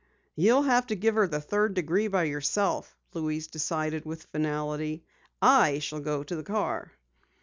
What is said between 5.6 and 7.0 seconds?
shall go to the car."